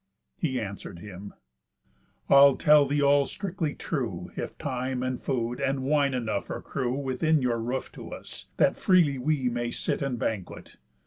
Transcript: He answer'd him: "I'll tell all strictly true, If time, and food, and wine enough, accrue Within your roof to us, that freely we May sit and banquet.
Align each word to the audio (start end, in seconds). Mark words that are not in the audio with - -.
He 0.35 0.59
answer'd 0.59 0.97
him: 0.97 1.35
"I'll 2.27 2.55
tell 2.55 2.91
all 3.03 3.27
strictly 3.27 3.75
true, 3.75 4.31
If 4.35 4.57
time, 4.57 5.03
and 5.03 5.21
food, 5.21 5.59
and 5.59 5.83
wine 5.83 6.15
enough, 6.15 6.49
accrue 6.49 6.95
Within 6.95 7.43
your 7.43 7.59
roof 7.59 7.91
to 7.91 8.11
us, 8.11 8.47
that 8.57 8.75
freely 8.75 9.19
we 9.19 9.47
May 9.47 9.69
sit 9.69 10.01
and 10.01 10.17
banquet. 10.17 10.77